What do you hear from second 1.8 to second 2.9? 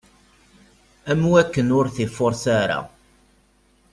t-ifures ara.